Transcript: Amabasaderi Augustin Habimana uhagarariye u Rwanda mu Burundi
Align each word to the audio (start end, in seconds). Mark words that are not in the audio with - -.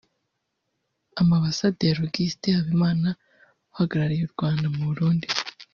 Amabasaderi 1.21 1.99
Augustin 2.05 2.53
Habimana 2.59 3.09
uhagarariye 3.71 4.23
u 4.25 4.33
Rwanda 4.35 4.65
mu 4.75 4.81
Burundi 4.89 5.27